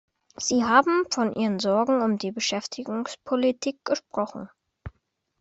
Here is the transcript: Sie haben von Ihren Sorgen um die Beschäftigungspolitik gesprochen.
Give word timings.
Sie 0.35 0.63
haben 0.65 1.05
von 1.11 1.31
Ihren 1.31 1.59
Sorgen 1.59 2.01
um 2.01 2.17
die 2.17 2.31
Beschäftigungspolitik 2.31 3.85
gesprochen. 3.85 4.49